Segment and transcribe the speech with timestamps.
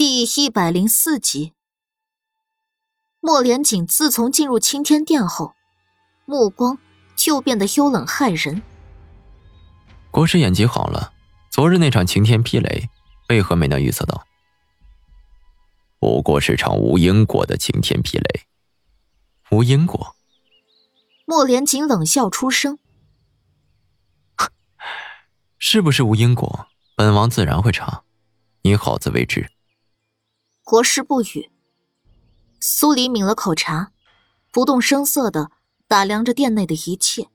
[0.00, 1.52] 第一百零四集，
[3.20, 5.52] 莫连锦自从进入青天殿后，
[6.24, 6.78] 目光
[7.14, 8.62] 就变得幽冷骇人。
[10.10, 11.12] 国师演技好了，
[11.50, 12.88] 昨日那场晴天霹雷，
[13.28, 14.26] 为何没能预测到？
[15.98, 18.46] 不过是场无因果的晴天霹雷。
[19.50, 20.16] 无因果？
[21.26, 22.78] 莫连锦冷笑出声
[25.60, 26.68] ：“是不是无因果？
[26.96, 28.04] 本王自然会查，
[28.62, 29.50] 你好自为之。”
[30.70, 31.50] 国师不语。
[32.60, 33.90] 苏黎抿了口茶，
[34.52, 35.50] 不动声色的
[35.88, 37.28] 打量着殿内的一切。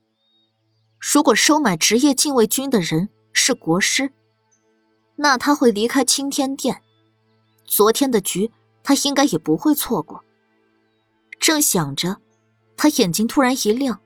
[0.98, 4.10] 如果收买职业禁卫军的人是国师，
[5.16, 6.82] 那他会离开青天殿。
[7.66, 8.50] 昨天的局，
[8.82, 10.24] 他应该也不会错过。
[11.38, 12.16] 正想着，
[12.74, 14.00] 他眼睛突然一亮。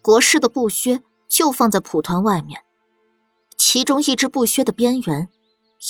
[0.00, 2.64] 国师的布靴就放在蒲团外面，
[3.58, 5.28] 其中一只布靴的边缘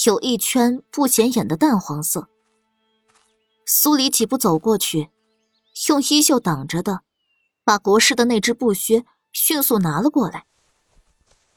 [0.06, 2.30] 有一圈不显眼的淡黄色。
[3.64, 5.10] 苏黎几步走过去，
[5.88, 7.02] 用衣袖挡着的，
[7.64, 10.46] 把国师的那只布靴迅速拿了过来。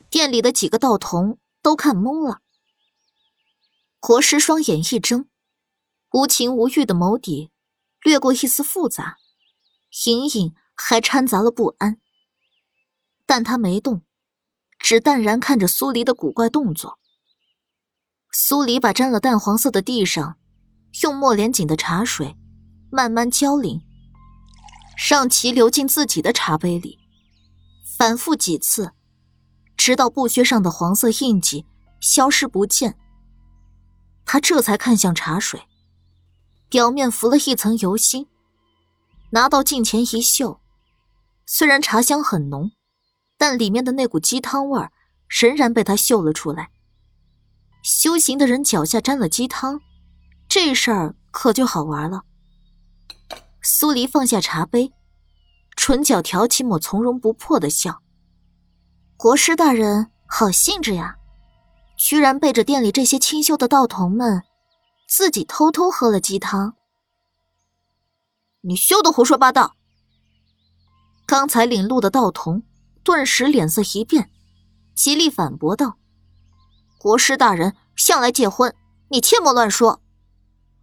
[0.09, 2.41] 店里的几个道童都看懵了。
[3.99, 5.27] 国师双眼一睁，
[6.11, 7.51] 无情无欲的眸底
[8.01, 9.17] 掠过一丝复杂，
[10.05, 11.99] 隐隐还掺杂了不安。
[13.25, 14.03] 但他没动，
[14.77, 16.99] 只淡然看着苏黎的古怪动作。
[18.31, 20.37] 苏黎把沾了淡黄色的地上。
[21.03, 22.35] 用墨连锦的茶水
[22.89, 23.81] 慢慢浇淋，
[25.09, 26.99] 让其流进自己的茶杯里，
[27.97, 28.93] 反复几次，
[29.75, 31.65] 直到布靴上的黄色印记
[31.99, 32.97] 消失不见。
[34.25, 35.63] 他这才看向茶水，
[36.69, 38.27] 表面浮了一层油腥，
[39.31, 40.61] 拿到镜前一嗅，
[41.45, 42.71] 虽然茶香很浓，
[43.37, 44.91] 但里面的那股鸡汤味儿
[45.27, 46.69] 仍然被他嗅了出来。
[47.83, 49.81] 修行的人脚下沾了鸡汤。
[50.55, 52.21] 这事儿可就好玩了。
[53.61, 54.93] 苏黎放下茶杯，
[55.75, 58.01] 唇角挑起抹从容不迫的笑。
[59.17, 61.17] 国师大人好兴致呀，
[61.97, 64.43] 居然背着店里这些清秀的道童们，
[65.09, 66.75] 自己偷偷喝了鸡汤。
[68.61, 69.75] 你休得胡说八道！
[71.25, 72.63] 刚才领路的道童
[73.03, 74.31] 顿时脸色一变，
[74.95, 75.97] 极力反驳道
[76.97, 78.73] ：“国师大人向来戒荤，
[79.09, 79.99] 你切莫乱说。”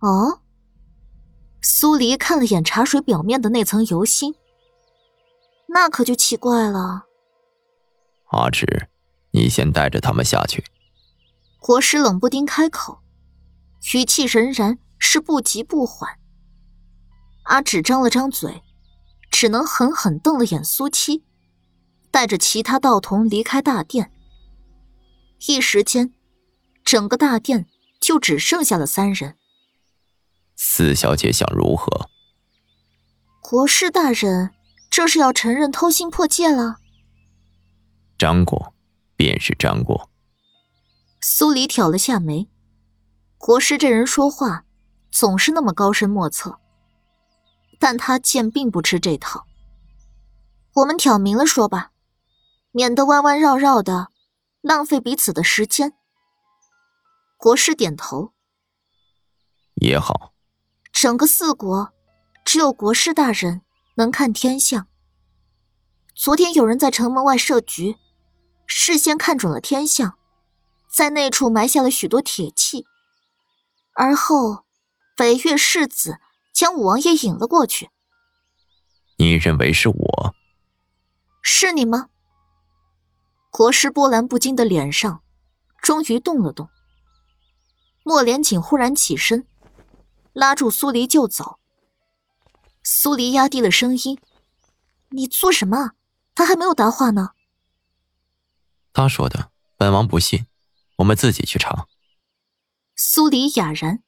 [0.03, 0.41] 哦，
[1.61, 4.35] 苏黎看了眼茶水表面的那层油腥，
[5.69, 7.05] 那可就奇怪了。
[8.31, 8.89] 阿芷，
[9.31, 10.65] 你先带着他们下去。
[11.61, 12.99] 国师冷不丁开口，
[13.95, 16.19] 语气仍然是不急不缓。
[17.45, 18.65] 阿芷张了张嘴，
[19.31, 21.23] 只能狠狠瞪了眼苏七，
[22.11, 24.11] 带着其他道童离开大殿。
[25.47, 26.13] 一时间，
[26.85, 27.69] 整个大殿
[28.01, 29.37] 就只剩下了三人。
[30.65, 32.09] 四小姐想如何？
[33.41, 34.55] 国师大人，
[34.89, 36.77] 这是要承认偷心破戒了？
[38.17, 38.73] 张果，
[39.17, 40.09] 便是张果。
[41.21, 42.49] 苏黎挑了下眉，
[43.39, 44.65] 国师这人说话
[45.11, 46.61] 总是那么高深莫测，
[47.81, 49.45] 但他见并不吃这套。
[50.75, 51.91] 我们挑明了说吧，
[52.71, 54.11] 免得弯弯绕绕的，
[54.61, 55.93] 浪费彼此的时间。
[57.37, 58.33] 国师点头，
[59.75, 60.32] 也好。
[60.93, 61.93] 整个四国，
[62.45, 63.63] 只有国师大人
[63.97, 64.87] 能看天象。
[66.15, 67.97] 昨天有人在城门外设局，
[68.67, 70.19] 事先看准了天象，
[70.95, 72.85] 在那处埋下了许多铁器。
[73.95, 74.65] 而后，
[75.17, 76.19] 北岳世子
[76.53, 77.91] 将五王爷引了过去。
[79.17, 80.35] 你认为是我？
[81.43, 82.11] 是你吗？
[83.51, 85.23] 国师波澜不惊的脸上，
[85.81, 86.69] 终于动了动。
[88.05, 89.47] 莫连锦忽然起身。
[90.33, 91.59] 拉住苏黎就走。
[92.83, 94.19] 苏黎压低了声音
[95.11, 95.93] ：“你做什么？
[96.35, 97.31] 他还没有答话呢。”
[98.93, 100.47] 他说的，本王不信，
[100.97, 101.87] 我们自己去查。
[102.97, 104.03] 苏黎哑然，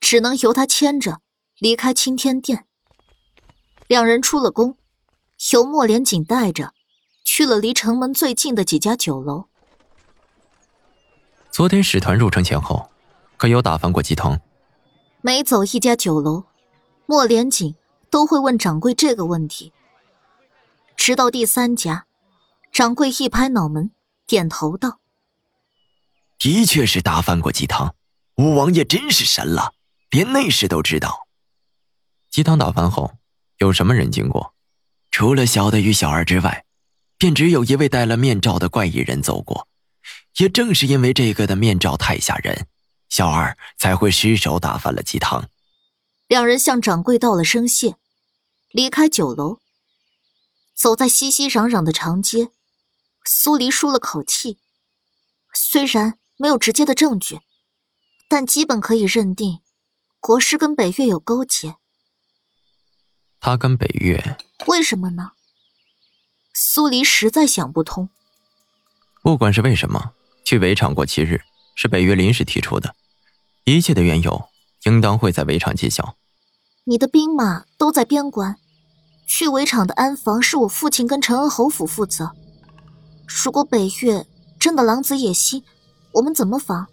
[0.00, 1.20] 只能由他牵着
[1.58, 2.66] 离开青天殿。
[3.86, 4.76] 两人出了宫，
[5.52, 6.74] 由莫连锦带着，
[7.24, 9.48] 去了离城门最近的几家酒楼。
[11.50, 12.90] 昨天使团入城前后，
[13.36, 14.40] 可有打翻过鸡汤？
[15.20, 16.44] 每走一家酒楼，
[17.04, 17.74] 莫连锦
[18.08, 19.72] 都会问掌柜这个问题。
[20.96, 22.06] 直到第三家，
[22.72, 23.90] 掌柜一拍脑门，
[24.28, 25.00] 点头道
[26.38, 27.96] ：“的确是打翻过鸡汤。
[28.36, 29.72] 五王爷真是神了，
[30.10, 31.26] 连内事都知道。
[32.30, 33.14] 鸡汤打翻后，
[33.58, 34.54] 有什么人经过？
[35.10, 36.64] 除了小的与小二之外，
[37.16, 39.66] 便只有一位戴了面罩的怪异人走过。
[40.36, 42.68] 也正是因为这个的面罩太吓人。”
[43.08, 45.48] 小二才会失手打翻了鸡汤。
[46.26, 47.96] 两人向掌柜道了声谢，
[48.70, 49.60] 离开酒楼，
[50.74, 52.50] 走在熙熙攘攘的长街，
[53.24, 54.58] 苏黎舒了口气。
[55.54, 57.40] 虽然没有直接的证据，
[58.28, 59.60] 但基本可以认定，
[60.20, 61.76] 国师跟北岳有勾结。
[63.40, 64.36] 他跟北岳？
[64.66, 65.32] 为什么呢？
[66.52, 68.10] 苏黎实在想不通。
[69.22, 70.12] 不管是为什么，
[70.44, 71.42] 去围场过七日
[71.74, 72.94] 是北岳临时提出的，
[73.76, 74.48] 一切的缘由
[74.84, 76.16] 应当会在围场揭晓。
[76.84, 78.56] 你的兵马都在边关，
[79.26, 82.30] 去围场的安防是我父亲跟陈恩侯府负责。
[83.26, 84.26] 如果北岳
[84.58, 85.62] 真的狼子野心，
[86.12, 86.86] 我们怎么防？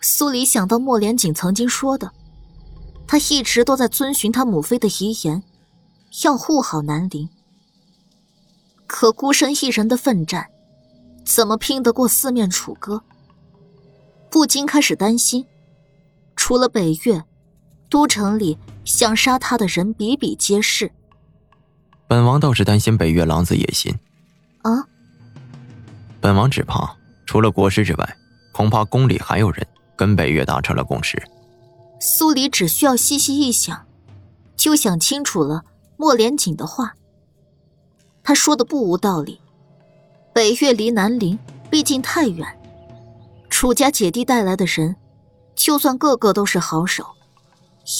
[0.00, 2.10] 苏黎想到莫连锦曾经说的，
[3.06, 5.42] 他一直都在遵循他母妃的遗言，
[6.24, 7.28] 要护好南陵。
[8.86, 10.48] 可孤身一人的奋战，
[11.24, 13.02] 怎么拼得过四面楚歌？
[14.30, 15.46] 不禁开始担心，
[16.36, 17.24] 除了北岳。
[17.90, 20.92] 都城里想杀他的人比比皆是，
[22.06, 23.98] 本王倒是担心北岳狼子野心。
[24.60, 24.84] 啊！
[26.20, 26.94] 本王只怕
[27.24, 28.16] 除了国师之外，
[28.52, 29.66] 恐怕宫里还有人
[29.96, 31.16] 跟北岳达成了共识。
[31.98, 33.86] 苏黎只需要细细一想，
[34.54, 35.64] 就想清楚了
[35.96, 36.94] 莫连锦的话。
[38.22, 39.40] 他说的不无道理。
[40.34, 41.38] 北岳离南陵
[41.70, 42.57] 毕竟太远，
[43.58, 44.94] 楚家姐弟带来的人，
[45.56, 47.04] 就算个个都是好手。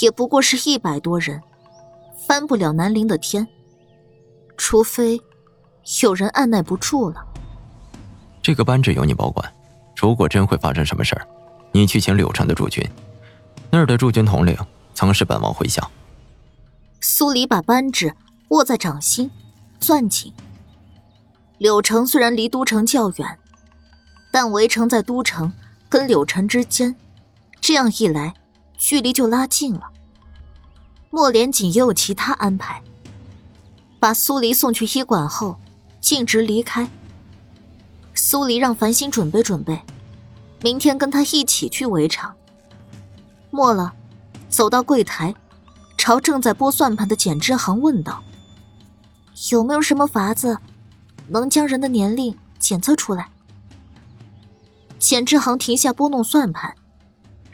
[0.00, 1.43] 也不过是一百多人，
[2.28, 3.44] 翻不了南陵的天。
[4.56, 5.20] 除非
[6.00, 7.26] 有人按耐不住了。
[8.40, 9.52] 这个班制由你保管，
[9.96, 11.26] 如果真会发生什么事儿，
[11.72, 12.88] 你去请柳城的驻军，
[13.69, 14.56] 那儿的驻军统领
[14.94, 15.90] 曾是本王麾下。
[17.00, 18.14] 苏黎把扳指
[18.50, 19.28] 握在掌心，
[19.81, 20.32] 攥紧。
[21.58, 23.37] 柳城虽然离都城较远，
[24.30, 25.52] 但围城在都城
[25.88, 26.96] 跟柳城之间，
[27.60, 28.34] 这样一来。
[28.80, 29.90] 距离就拉近了。
[31.10, 32.80] 莫连锦也有其他安排。
[33.98, 35.58] 把苏黎送去医馆后，
[36.00, 36.88] 径直离开。
[38.14, 39.82] 苏黎让繁星准备准备，
[40.62, 42.32] 明天跟他一起去围场。
[43.50, 43.92] 末了，
[44.48, 45.34] 走到柜台，
[45.96, 48.22] 朝正在拨算盘的简之行问道
[49.50, 50.56] ：“有没有什么法子，
[51.26, 53.28] 能将人的年龄检测出来？”
[54.98, 56.76] 简之航停下拨弄算盘。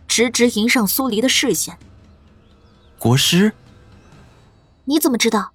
[0.07, 1.79] 直直迎上苏黎的视线。
[2.99, 3.53] 国师，
[4.85, 5.53] 你怎么知道？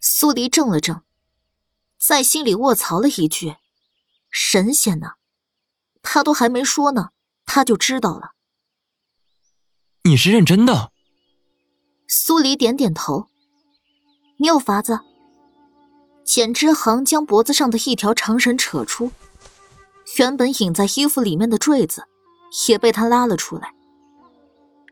[0.00, 1.02] 苏黎怔了怔，
[1.98, 3.56] 在心里卧槽了一句
[4.30, 5.12] ：“神仙呢？”
[6.02, 7.10] 他都还没说呢，
[7.44, 8.32] 他就知道了。
[10.04, 10.90] 你是认真的？
[12.08, 13.28] 苏黎点点头。
[14.38, 15.00] 你有法子？
[16.24, 19.12] 简之恒将脖子上的一条长绳扯出，
[20.16, 22.04] 原本隐在衣服里面的坠子。
[22.68, 23.74] 也被他拉了出来。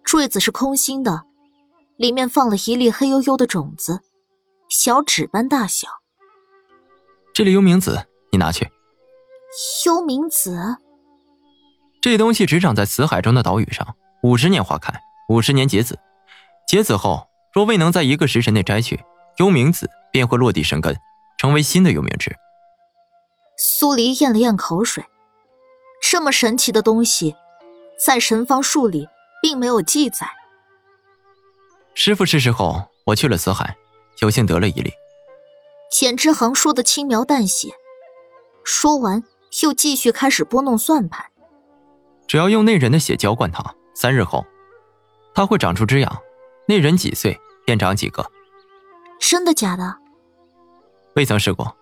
[0.04, 1.24] 坠子是空心的，
[1.96, 4.02] 里面放了一粒黑黝黝的种子，
[4.68, 5.88] 小指般大小。
[7.32, 8.70] 这里幽冥子，你拿去。
[9.86, 10.76] 幽冥子，
[12.02, 14.92] 这东西只长在死海中的岛屿上，五十年花开，
[15.30, 15.98] 五十年结籽。
[16.68, 19.02] 结籽后，若未能在一个时辰内摘去，
[19.38, 20.94] 幽冥子便会落地生根，
[21.38, 22.36] 成为新的幽冥之。
[23.56, 25.04] 苏黎咽了咽口水，
[26.00, 27.34] 这么神奇的东西。
[27.98, 29.08] 在神方术里
[29.40, 30.28] 并没有记载。
[31.94, 33.74] 师傅逝世后，我去了死海，
[34.18, 34.92] 有幸得了一粒。
[35.90, 37.72] 简之恒说的轻描淡写，
[38.64, 39.24] 说完
[39.62, 41.24] 又继续开始拨弄算盘。
[42.26, 44.44] 只要用那人的血浇灌它，三日后，
[45.34, 46.20] 它会长出枝芽。
[46.66, 48.30] 那人几岁便长几个。
[49.18, 49.96] 真的假的？
[51.14, 51.74] 未曾试过，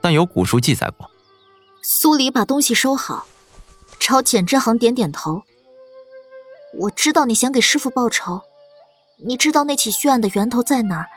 [0.00, 1.09] 但有古书记载过。
[1.82, 3.26] 苏黎把东西收好，
[3.98, 5.42] 朝简之行点点头。
[6.78, 8.42] 我知道你想给师傅报仇，
[9.24, 11.08] 你知道那起血案的源头在哪儿，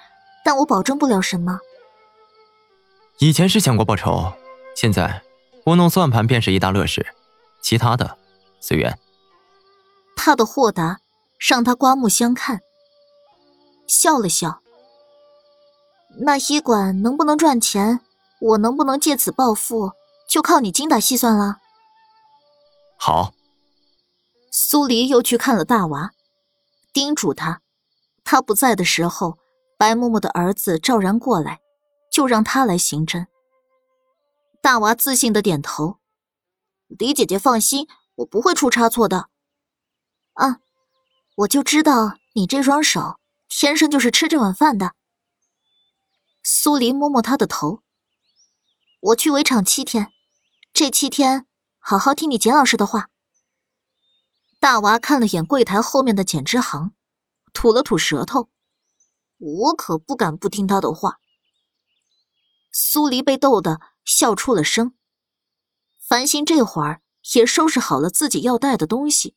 [0.44, 1.60] 但我保证不了什么。
[3.20, 4.34] 以前是想过报仇，
[4.76, 5.22] 现在
[5.64, 7.06] 拨弄算盘便是一大乐事，
[7.62, 8.18] 其他的
[8.60, 8.98] 随缘。
[10.16, 11.00] 他的豁达
[11.38, 12.62] 让他刮目相看，
[13.86, 14.62] 笑了笑。
[16.22, 18.00] 那医馆能不能赚钱，
[18.40, 19.92] 我能不能借此暴富，
[20.34, 21.60] 就靠你精打细算了。
[22.98, 23.36] 好。
[24.52, 26.12] 苏黎又去看了大娃，
[26.92, 27.62] 叮嘱他，
[28.24, 29.38] 他不在的时候，
[29.78, 31.60] 白嬷嬷的儿子赵然过来，
[32.12, 33.28] 就让他来刑侦。
[34.60, 36.00] 大娃自信的点头
[36.90, 39.30] ：“李姐姐放心，我不会出差错的。”
[40.34, 40.62] 啊，
[41.36, 44.94] 我就知道你这双手天生就是吃这碗饭的。
[46.42, 47.82] 苏黎摸摸他的头
[49.02, 50.13] ：“我去围场七天，
[50.74, 51.46] 这七天
[51.78, 53.12] 好好听你简老师的话。”
[54.60, 56.94] 大娃看了眼柜台后面的剪纸行，
[57.54, 58.50] 吐了吐舌头。
[59.38, 61.20] 我可不敢不听他的话。
[62.72, 64.96] 苏黎被逗得笑出了声。
[66.08, 67.04] 繁星这会儿
[67.36, 69.36] 也收拾好了自己要带的东西。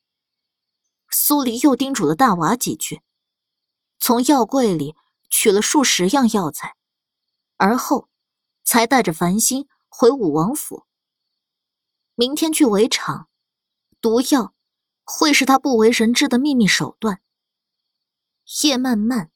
[1.11, 3.03] 苏黎又叮嘱了大娃几句，
[3.99, 4.95] 从药柜里
[5.29, 6.77] 取了数十样药材，
[7.57, 8.09] 而后
[8.65, 10.86] 才带着繁星回武王府。
[12.19, 13.29] 明天去围场，
[14.01, 14.55] 毒药
[15.05, 17.21] 会是他不为人知的秘密手段。
[18.65, 19.31] 夜漫漫，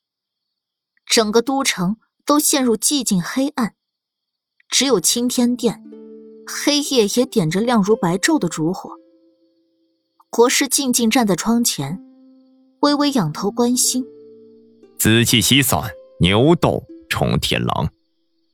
[1.04, 3.74] 整个都城都陷入寂静黑暗，
[4.66, 5.84] 只有青天殿，
[6.46, 8.96] 黑夜也点着亮如白昼的烛火。
[10.30, 12.02] 国师静静站在窗前，
[12.80, 14.06] 微微仰头观星。
[14.98, 15.82] 紫气西散，
[16.20, 17.92] 牛斗冲天狼，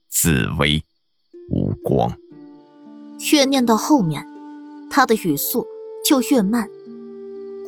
[0.08, 0.82] 紫薇
[1.48, 2.10] 无光。
[3.32, 4.24] 越念到后面，
[4.90, 5.66] 他的语速
[6.04, 6.68] 就越慢。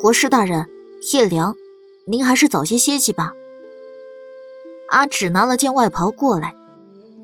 [0.01, 0.69] 国师大人，
[1.13, 1.57] 夜凉，
[2.07, 3.33] 您还是早些歇息吧。
[4.91, 6.55] 阿芷拿了件外袍过来，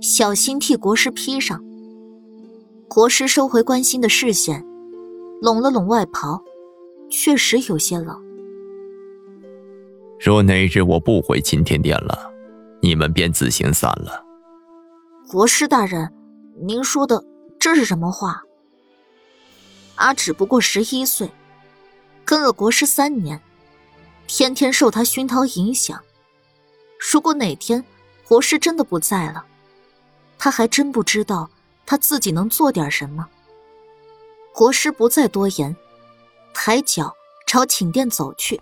[0.01, 1.63] 小心替国师披上。
[2.89, 4.65] 国师收回关心的视线，
[5.41, 6.43] 拢了拢外袍，
[7.11, 8.21] 确实有些冷。
[10.19, 12.33] 若哪日我不回钦天殿了，
[12.81, 14.25] 你们便自行散了。
[15.29, 16.13] 国师大人，
[16.67, 17.25] 您说的。
[17.65, 18.43] 这是什么话？
[19.95, 21.31] 阿芷不过十一岁，
[22.23, 23.41] 跟了国师三年，
[24.27, 25.99] 天天受他熏陶影响。
[27.11, 27.83] 如果哪天
[28.29, 29.47] 国师真的不在了，
[30.37, 31.49] 他还真不知道
[31.87, 33.27] 他自己能做点什么。
[34.53, 35.75] 国师不再多言，
[36.53, 37.17] 抬脚
[37.47, 38.61] 朝寝殿走去。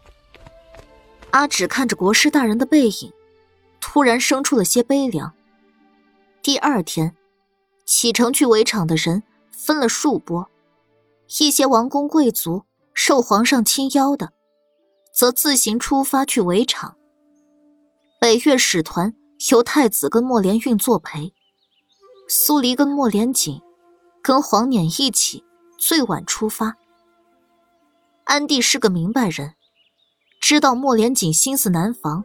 [1.32, 3.12] 阿芷看着国师大人的背影，
[3.80, 5.34] 突然生出了些悲凉。
[6.40, 7.16] 第二天。
[7.94, 10.48] 启程去围场的人分了数拨，
[11.38, 14.32] 一些王公贵族受皇上亲邀的，
[15.14, 16.96] 则自行出发去围场。
[18.18, 19.14] 北岳使团
[19.50, 21.34] 由太子跟莫连运作陪，
[22.26, 23.60] 苏黎跟莫连锦
[24.22, 25.44] 跟黄冕一起
[25.78, 26.76] 最晚出发。
[28.24, 29.52] 安帝是个明白人，
[30.40, 32.24] 知道莫连锦心思难防，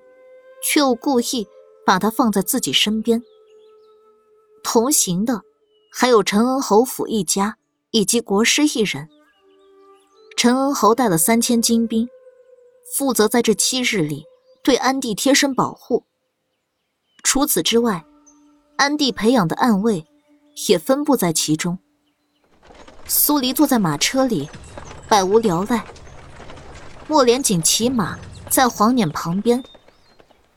[0.64, 1.46] 却又故意
[1.86, 3.22] 把他放在自己身边。
[4.64, 5.44] 同行的。
[6.00, 7.58] 还有陈恩侯府一家
[7.90, 9.10] 以及国师一人。
[10.38, 12.08] 陈恩侯带了三千精兵，
[12.96, 14.24] 负责在这七日里
[14.64, 16.06] 对安帝贴身保护。
[17.24, 18.06] 除此之外，
[18.76, 20.06] 安帝培养的暗卫
[20.68, 21.80] 也分布在其中。
[23.08, 24.48] 苏黎坐在马车里，
[25.10, 25.84] 百无聊赖。
[27.08, 28.20] 莫连锦骑马
[28.52, 29.64] 在黄辇旁边，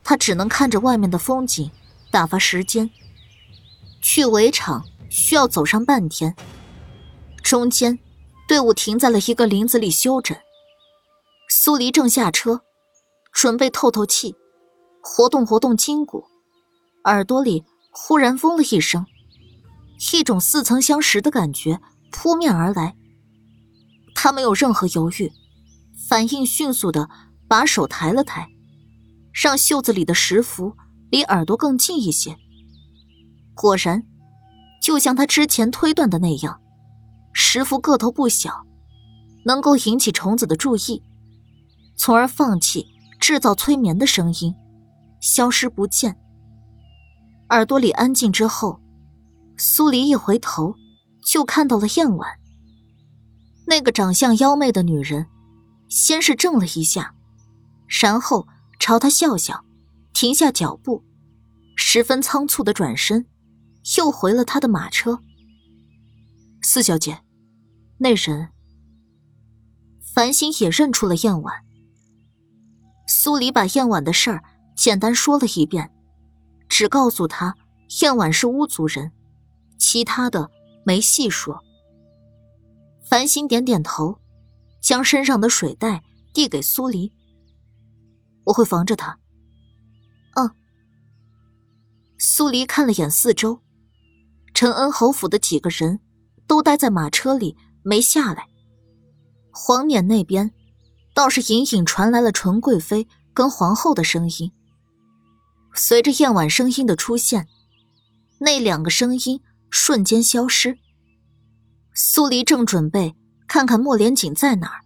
[0.05, 1.71] 他只能看着外面的风景
[2.11, 2.91] 打发时间。
[4.03, 4.85] 去围场。
[5.11, 6.35] 需要走上半天，
[7.43, 7.99] 中间
[8.49, 10.37] 队伍停在了一个林子里休整。
[11.49, 12.63] 苏黎正下车，
[13.33, 14.37] 准备透透气，
[15.03, 16.25] 活动活动筋骨，
[17.05, 19.05] 耳朵里忽然嗡了一声，
[20.13, 21.81] 一种似曾相识的感觉
[22.13, 22.97] 扑面而来。
[24.15, 25.33] 他没有任何犹豫，
[26.09, 27.11] 反应迅速的
[27.49, 28.47] 把手抬了抬，
[29.33, 30.77] 让袖子里的石符
[31.11, 32.37] 离耳朵更近一些。
[33.55, 34.07] 果然。
[34.81, 36.61] 就像他之前推断的那样，
[37.33, 38.67] 石符个头不小，
[39.45, 41.03] 能够引起虫子的注意，
[41.97, 42.87] 从而放弃
[43.21, 44.55] 制造催眠的声音，
[45.21, 46.17] 消失不见。
[47.51, 48.81] 耳朵里安静之后，
[49.57, 50.75] 苏黎一回头，
[51.25, 52.31] 就看到了燕婉。
[53.67, 55.27] 那个长相妖媚的女人，
[55.89, 57.15] 先是怔了一下，
[58.01, 58.47] 然后
[58.79, 59.65] 朝他笑笑，
[60.13, 61.05] 停下脚步，
[61.77, 63.27] 十分仓促的转身。
[63.97, 65.23] 又回了他的马车。
[66.63, 67.23] 四小姐，
[67.99, 68.49] 那人。
[70.15, 71.65] 繁星也认出了燕婉。
[73.07, 74.43] 苏黎把燕婉的事儿
[74.77, 75.91] 简单说了一遍，
[76.69, 77.57] 只告诉他
[78.03, 79.13] 燕婉是巫族人，
[79.79, 80.51] 其他的
[80.85, 81.63] 没细说。
[83.05, 84.21] 繁星点点头，
[84.81, 87.13] 将身上的水袋递给苏黎。
[88.45, 89.19] 我会防着他。
[90.35, 90.51] 嗯。
[92.19, 93.61] 苏黎看了眼四周。
[94.61, 96.01] 陈恩侯府的几个人
[96.47, 98.47] 都待在马车里，没下来。
[99.51, 100.53] 皇冕那边
[101.15, 104.53] 倒是隐隐传来了纯贵妃跟皇后的声音。
[105.73, 107.49] 随着燕婉声音的出现，
[108.39, 109.41] 那两个声音
[109.71, 110.77] 瞬间消失。
[111.95, 113.17] 苏黎正准备
[113.49, 114.81] 看看莫连锦在哪儿，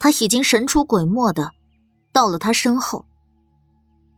[0.00, 1.52] 他已经神出鬼没的
[2.12, 3.06] 到了他身后，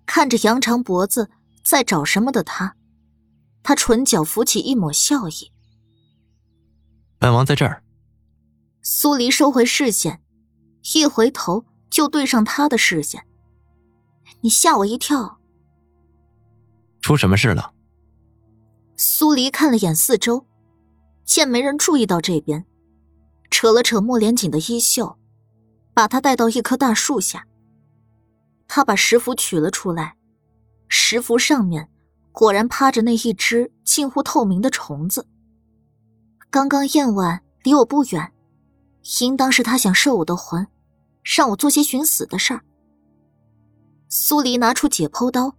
[0.06, 1.28] 看着扬长脖子
[1.62, 2.75] 在找什么的他。
[3.66, 5.50] 他唇角浮起一抹笑意。
[7.18, 7.82] 本王在这儿。
[8.80, 10.22] 苏黎收回视线，
[10.94, 13.26] 一回头就对上他的视线。
[14.42, 15.40] 你吓我一跳。
[17.00, 17.72] 出什么事了？
[18.96, 20.46] 苏黎看了眼四周，
[21.24, 22.64] 见没人注意到这边，
[23.50, 25.18] 扯了扯莫连锦的衣袖，
[25.92, 27.48] 把他带到一棵大树下。
[28.68, 30.16] 他把石符取了出来，
[30.86, 31.90] 石符上面
[32.36, 35.26] 果然趴着那一只近乎透明的虫子。
[36.50, 38.30] 刚刚燕婉离我不远，
[39.22, 40.66] 应当是他想摄我的魂，
[41.24, 42.60] 让我做些寻死的事儿。
[44.10, 45.56] 苏黎拿出解剖刀，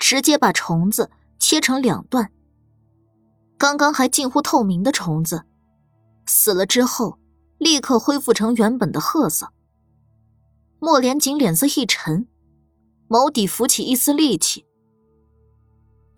[0.00, 2.32] 直接把虫子切成两段。
[3.56, 5.44] 刚刚还近乎透明的虫子，
[6.26, 7.20] 死了之后
[7.56, 9.52] 立刻恢复成原本的褐色。
[10.80, 12.26] 莫连锦脸色一沉，
[13.08, 14.66] 眸底浮起一丝戾气。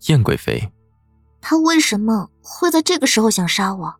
[0.08, 0.72] 燕贵妃，
[1.40, 3.94] 他为什么会在这个时候想杀我？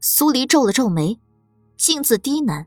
[0.00, 1.20] 苏黎皱了皱眉，
[1.76, 2.64] 径自低喃：“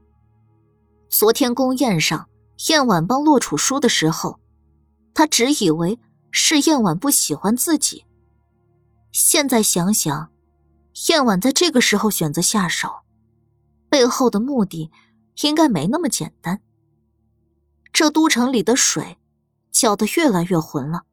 [1.09, 2.29] 昨天宫宴上，
[2.69, 4.39] 燕婉帮洛楚书的时候，
[5.15, 8.05] 他只以为是燕婉不喜欢自己。
[9.11, 10.31] 现在想想，
[11.09, 12.89] 燕婉在这个时候选择下手，
[13.89, 14.91] 背后的目的
[15.41, 16.61] 应该没那么简单。
[17.91, 19.17] 这都城里的水，
[19.71, 21.05] 搅得越来越浑了。”